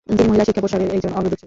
তিনি 0.07 0.21
মহিলা 0.29 0.43
শিক্ষা 0.47 0.63
প্রসারের 0.63 0.93
একজন 0.95 1.11
অগ্রদূত 1.17 1.25
ছিলেন। 1.31 1.39